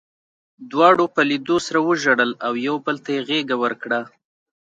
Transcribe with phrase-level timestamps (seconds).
[0.71, 3.99] دواړو په لیدو سره وژړل او یو بل ته یې غېږه ورکړه